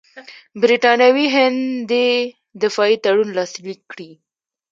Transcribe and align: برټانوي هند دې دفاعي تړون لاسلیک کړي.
برټانوي 0.61 1.27
هند 1.35 1.59
دې 1.91 2.07
دفاعي 2.61 2.95
تړون 3.03 3.29
لاسلیک 3.37 3.81
کړي. 3.91 4.11